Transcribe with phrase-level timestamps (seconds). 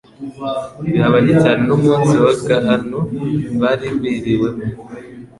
[0.91, 2.99] Bihabanye cyane n'umunsi w'agahano
[3.61, 4.65] bari biriwemo,